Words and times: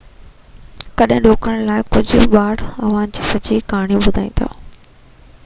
ڪجهه 1.01 1.21
ڏوڪڙن 1.25 1.61
لاءِ 1.67 1.83
ڪجهه 1.97 2.31
ٻار 2.37 2.65
اوهان 2.89 3.13
کي 3.19 3.27
سڄي 3.33 3.61
ڪهاڻي 3.71 4.03
ٻڌائيندا 4.09 4.51